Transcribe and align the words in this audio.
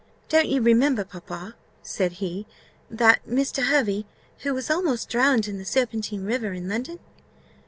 "Don't 0.29 0.47
you 0.47 0.63
remember, 0.63 1.03
papa," 1.05 1.53
said 1.83 2.13
he, 2.13 2.47
"that 2.89 3.23
Mr. 3.27 3.65
Hervey, 3.67 4.07
who 4.39 4.51
was 4.51 4.71
almost 4.71 5.09
drowned 5.09 5.47
in 5.47 5.59
the 5.59 5.63
Serpentine 5.63 6.25
river 6.25 6.53
in 6.53 6.67
London?" 6.67 6.97